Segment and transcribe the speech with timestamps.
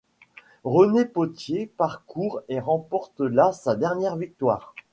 [0.63, 4.73] René Pottier parcourt et remporte là sa dernière victoire.